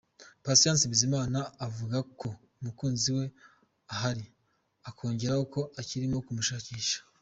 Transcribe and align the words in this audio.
Patient 0.43 0.79
Bizimana 0.91 1.39
avuga 1.67 1.97
ko 2.19 2.29
umukunzi 2.59 3.09
we 3.17 3.25
ahari, 3.93 4.25
akongeraho 4.89 5.43
ko 5.53 5.61
akirimo 5.81 6.17
kumushakisha. 6.27 6.97